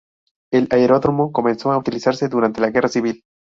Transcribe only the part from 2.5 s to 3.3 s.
la Guerra Civil.